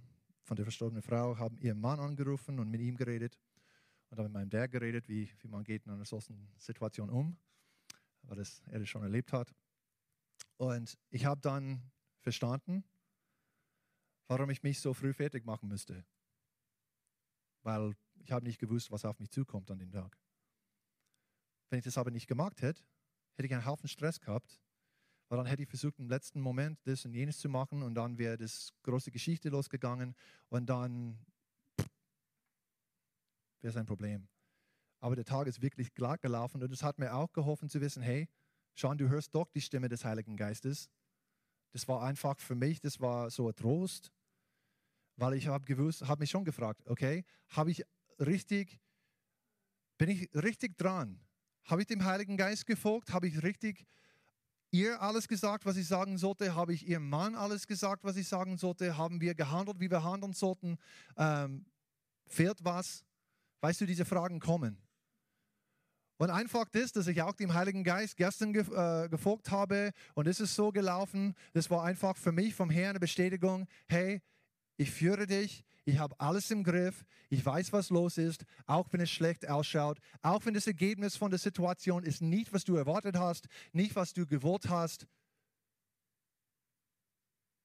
[0.44, 3.40] von der verstorbenen Frau haben ihren Mann angerufen und mit ihm geredet
[4.10, 7.38] und dann mit meinem Dad geredet, wie, wie man geht in einer solchen Situation um,
[8.24, 9.54] weil das, er das schon erlebt hat.
[10.58, 12.84] Und ich habe dann verstanden,
[14.28, 16.06] warum ich mich so früh fertig machen müsste.
[17.66, 20.18] Weil ich habe nicht gewusst, was auf mich zukommt an dem Tag.
[21.70, 22.84] Wenn ich das aber nicht gemacht hätte,
[23.34, 24.62] hätte ich einen Haufen Stress gehabt,
[25.30, 28.20] weil dann hätte ich versucht, im letzten Moment das und jenes zu machen und dann
[28.20, 30.16] wäre das große Geschichte losgegangen
[30.50, 31.18] und dann
[33.62, 34.28] wäre es ein Problem.
[35.00, 38.04] Aber der Tag ist wirklich glatt gelaufen und es hat mir auch geholfen zu wissen,
[38.04, 38.30] hey,
[38.76, 40.88] Sean, du hörst doch die Stimme des Heiligen Geistes.
[41.72, 44.12] Das war einfach für mich, das war so ein Trost,
[45.18, 47.84] weil ich habe gewusst, habe mich schon gefragt, okay, habe ich
[48.20, 48.80] richtig,
[49.98, 51.20] bin ich richtig dran?
[51.64, 53.12] Habe ich dem Heiligen Geist gefolgt?
[53.12, 53.86] Habe ich richtig
[54.72, 56.54] ihr alles gesagt, was ich sagen sollte?
[56.54, 58.98] Habe ich ihrem Mann alles gesagt, was ich sagen sollte?
[58.98, 60.78] Haben wir gehandelt, wie wir handeln sollten?
[61.18, 61.66] Ähm,
[62.28, 63.04] fehlt was?
[63.62, 64.78] Weißt du, diese Fragen kommen.
[66.18, 70.28] Und einfach das, dass ich auch dem Heiligen Geist gestern ge äh, gefolgt habe und
[70.28, 74.22] es ist so gelaufen, das war einfach für mich vom Herrn eine Bestätigung, hey,
[74.78, 79.02] ich führe dich, ich habe alles im Griff, ich weiß, was los ist, auch wenn
[79.02, 83.18] es schlecht ausschaut, auch wenn das Ergebnis von der Situation ist nicht, was du erwartet
[83.18, 85.08] hast, nicht, was du gewollt hast.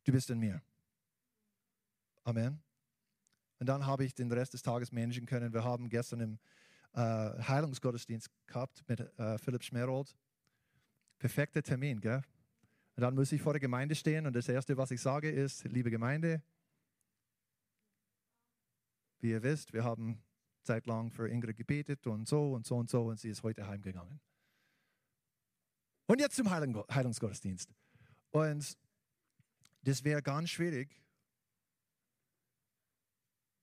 [0.04, 0.62] Du bist in mir.
[2.24, 2.62] Amen.
[3.58, 5.52] Und dann habe ich den Rest des Tages managen können.
[5.52, 6.38] Wir haben gestern im
[6.92, 10.14] äh, Heilungsgottesdienst gehabt mit äh, Philipp Schmerold.
[11.18, 12.22] Perfekter Termin, gell?
[12.96, 15.64] Und dann muss ich vor der Gemeinde stehen und das Erste, was ich sage, ist,
[15.64, 16.42] liebe Gemeinde,
[19.22, 20.22] wie ihr wisst, wir haben
[20.62, 24.20] zeitlang für Ingrid gebetet und so und so und so und sie ist heute heimgegangen.
[26.06, 27.72] Und jetzt zum Heilungsgottesdienst.
[28.30, 28.76] Und
[29.82, 31.00] das wäre ganz schwierig,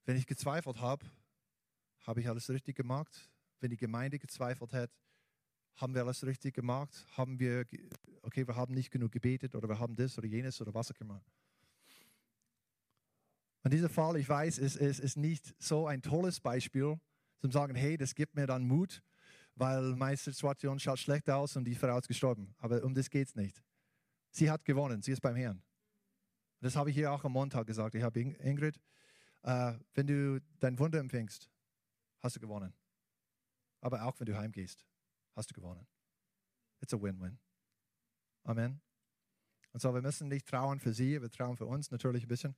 [0.05, 1.05] wenn ich gezweifelt habe,
[1.99, 3.29] habe ich alles richtig gemacht?
[3.59, 4.89] Wenn die Gemeinde gezweifelt hat,
[5.75, 7.05] haben wir alles richtig gemacht?
[7.17, 7.65] Haben wir,
[8.21, 10.99] okay, wir haben nicht genug gebetet oder wir haben das oder jenes oder was auch
[11.01, 11.21] immer.
[13.67, 16.97] Und dieser Fall, ich weiß, ist, ist, ist nicht so ein tolles Beispiel,
[17.39, 19.03] zum sagen, hey, das gibt mir dann Mut,
[19.55, 22.55] weil meine Situation schaut schlecht aus und die Frau ist gestorben.
[22.59, 23.61] Aber um das geht es nicht.
[24.31, 25.61] Sie hat gewonnen, sie ist beim Herrn.
[26.61, 27.93] Das habe ich hier auch am Montag gesagt.
[27.95, 28.79] Ich habe Ingrid,
[29.43, 31.49] äh, wenn du dein Wunder empfängst,
[32.19, 32.73] hast du gewonnen.
[33.81, 34.87] Aber auch wenn du heimgehst,
[35.35, 35.85] hast du gewonnen.
[36.79, 37.37] It's a win-win.
[38.45, 38.79] Amen.
[39.73, 42.55] Und so, wir müssen nicht trauen für sie, wir trauen für uns natürlich ein bisschen.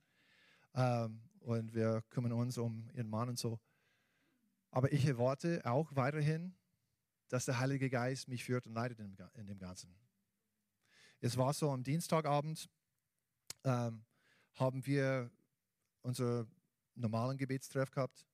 [0.74, 3.58] Ähm, und wir kümmern uns um ihren Mann und so.
[4.70, 6.54] Aber ich erwarte auch weiterhin,
[7.28, 9.94] dass der Heilige Geist mich führt und leitet in dem Ganzen.
[11.20, 12.68] Es war so am Dienstagabend,
[13.64, 14.04] ähm,
[14.54, 15.30] haben wir
[16.02, 16.50] unseren
[16.94, 18.26] normalen Gebetstreff gehabt.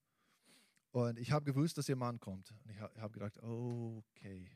[0.93, 2.53] Und ich habe gewusst, dass ihr Mann kommt.
[2.65, 4.51] Und ich habe gedacht, okay,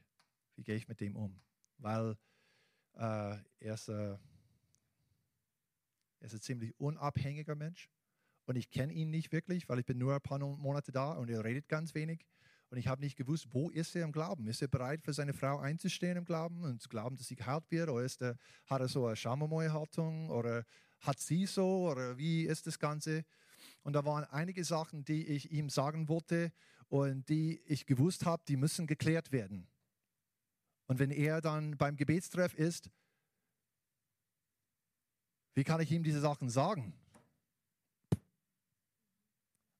[0.57, 1.41] wie gehe ich mit dem um?
[1.79, 2.17] Weil
[2.95, 4.17] äh, er, ist, äh,
[6.21, 7.89] er ist ein ziemlich unabhängiger Mensch.
[8.47, 11.31] Und ich kenne ihn nicht wirklich, weil ich bin nur ein paar Monate da und
[11.31, 12.27] er redet ganz wenig.
[12.71, 14.47] Und ich habe nicht gewusst, wo ist er im Glauben?
[14.47, 17.65] Ist er bereit, für seine Frau einzustehen im Glauben und zu glauben, dass sie geheilt
[17.71, 17.89] wird?
[17.89, 20.31] Oder ist er, hat er so eine Schamamoy-Haltung?
[20.31, 20.65] Oder
[21.01, 21.91] hat sie so?
[21.91, 23.25] Oder wie ist das Ganze?
[23.83, 26.53] Und da waren einige Sachen, die ich ihm sagen wollte
[26.89, 29.67] und die ich gewusst habe, die müssen geklärt werden.
[30.87, 32.91] Und wenn er dann beim Gebetstreff ist,
[35.55, 36.95] wie kann ich ihm diese Sachen sagen?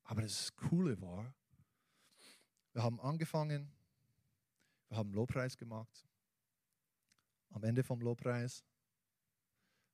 [0.05, 1.33] Aber das Coole war,
[2.73, 3.73] wir haben angefangen,
[4.89, 6.07] wir haben Lobpreis gemacht.
[7.51, 8.65] Am Ende vom Lobpreis,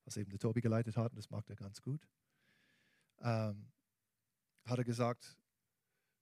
[0.04, 2.06] was eben der Tobi geleitet hat, und das macht er ganz gut,
[3.20, 3.70] ähm,
[4.64, 5.36] hat er gesagt,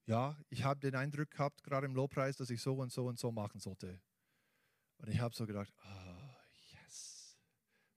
[0.07, 3.18] ja, ich habe den Eindruck gehabt, gerade im Lobpreis, dass ich so und so und
[3.18, 4.00] so machen sollte.
[4.98, 6.14] Und ich habe so gedacht, yes.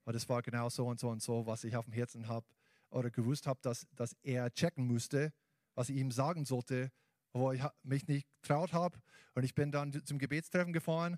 [0.07, 2.45] Weil das war genau so und so und so, was ich auf dem Herzen habe
[2.91, 5.33] oder gewusst habe, dass, dass er checken musste,
[5.75, 6.93] was ich ihm sagen sollte,
[7.33, 8.97] wo ich mich nicht getraut habe.
[9.35, 11.17] Und ich bin dann zum Gebetstreffen gefahren.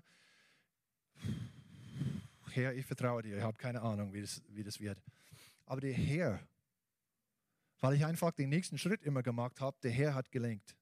[2.50, 3.36] Herr, ich vertraue dir.
[3.36, 5.00] Ich habe keine Ahnung, wie das, wie das wird.
[5.66, 6.40] Aber der Herr,
[7.78, 10.74] weil ich einfach den nächsten Schritt immer gemacht habe, der Herr hat gelenkt.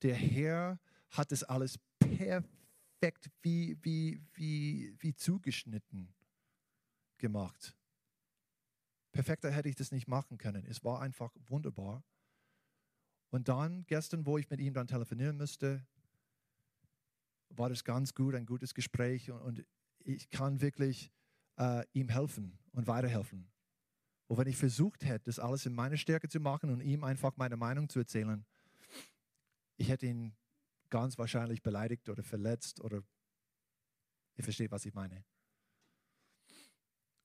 [0.00, 6.08] Der Herr hat das alles perfekt wie, wie, wie, wie zugeschnitten
[7.22, 7.74] gemacht.
[9.12, 10.66] Perfekter hätte ich das nicht machen können.
[10.66, 12.04] Es war einfach wunderbar.
[13.30, 15.86] Und dann, gestern, wo ich mit ihm dann telefonieren musste,
[17.48, 19.66] war das ganz gut, ein gutes Gespräch und, und
[20.00, 21.10] ich kann wirklich
[21.58, 23.50] äh, ihm helfen und weiterhelfen.
[24.26, 27.36] Und wenn ich versucht hätte, das alles in meiner Stärke zu machen und ihm einfach
[27.36, 28.44] meine Meinung zu erzählen,
[29.76, 30.34] ich hätte ihn
[30.88, 33.02] ganz wahrscheinlich beleidigt oder verletzt oder
[34.36, 35.24] ihr versteht, was ich meine.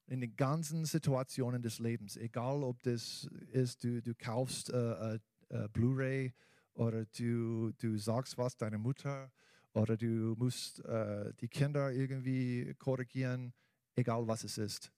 [0.07, 5.19] In den ganzen Situationen des Lebens, egal ob das ist, du, du kaufst äh, äh
[5.49, 6.33] äh, Blu-ray
[6.73, 9.31] oder du, du sagst was deiner Mutter
[9.73, 13.53] oder du musst äh, die Kinder irgendwie korrigieren,
[13.95, 14.91] egal was es ist.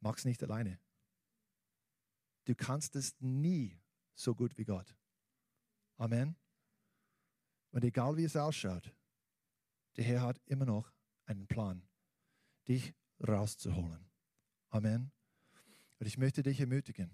[0.00, 0.80] Mach's nicht alleine.
[2.44, 3.80] Du kannst es nie
[4.14, 4.96] so gut wie Gott.
[5.96, 6.36] Amen.
[7.70, 8.92] Und egal wie es ausschaut,
[9.96, 10.92] der Herr hat immer noch
[11.26, 11.86] einen Plan,
[12.66, 12.94] dich
[13.26, 14.04] rauszuholen.
[14.70, 15.10] Amen.
[15.98, 17.10] Und ich möchte dich ermutigen,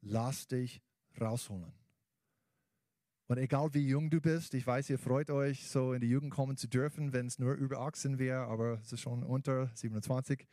[0.00, 0.82] lass dich
[1.20, 1.72] rausholen.
[3.26, 6.32] Und egal wie jung du bist, ich weiß, ihr freut euch, so in die Jugend
[6.32, 10.48] kommen zu dürfen, wenn es nur über 18 wäre, aber es ist schon unter 27.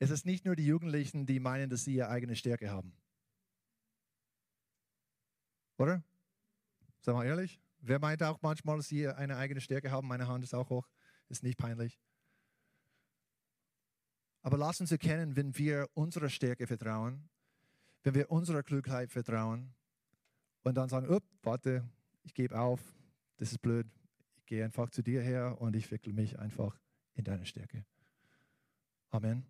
[0.00, 2.92] Es ist nicht nur die Jugendlichen, die meinen, dass sie ihre eigene Stärke haben.
[5.78, 6.02] Oder?
[7.00, 7.60] Sag mal ehrlich.
[7.78, 10.08] Wer meint auch manchmal, dass sie eine eigene Stärke haben?
[10.08, 10.88] Meine Hand ist auch hoch.
[11.28, 12.00] Ist nicht peinlich.
[14.44, 17.30] Aber lass uns erkennen, wenn wir unserer Stärke vertrauen,
[18.02, 19.74] wenn wir unserer Klugheit vertrauen
[20.64, 21.88] und dann sagen, warte,
[22.24, 22.94] ich gebe auf,
[23.38, 23.86] das ist blöd,
[24.36, 26.78] ich gehe einfach zu dir her und ich wickle mich einfach
[27.14, 27.86] in deine Stärke.
[29.08, 29.46] Amen.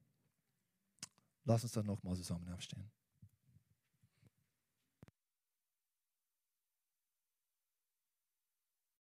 [1.43, 2.89] Lass uns dann nochmal zusammen aufstehen.